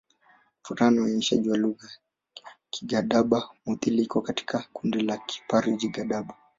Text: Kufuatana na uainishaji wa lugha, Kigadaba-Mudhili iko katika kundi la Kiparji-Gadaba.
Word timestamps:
Kufuatana 0.61 0.91
na 0.95 1.01
uainishaji 1.03 1.49
wa 1.49 1.57
lugha, 1.57 1.89
Kigadaba-Mudhili 2.69 4.01
iko 4.03 4.21
katika 4.21 4.65
kundi 4.73 5.01
la 5.01 5.17
Kiparji-Gadaba. 5.17 6.33